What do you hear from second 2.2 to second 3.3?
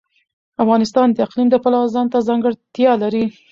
ځانګړتیا لري.